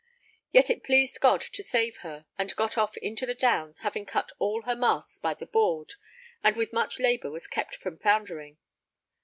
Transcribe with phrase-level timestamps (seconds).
[0.51, 4.31] Yet it pleased God to save her, and got off into the Downs, having cut
[4.39, 5.93] all her masts by the board,
[6.43, 8.57] and with much labour was kept from foundering.